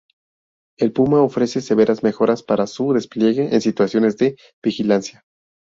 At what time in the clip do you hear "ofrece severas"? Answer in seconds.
1.21-2.01